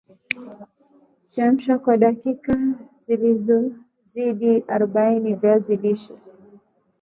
Chemsha 1.31 1.73
kwa 1.83 1.97
dakika 1.97 2.55
zisizozidi 3.05 4.53
arobaini 4.73 5.33
viazi 5.35 5.75
lishe 5.77 6.13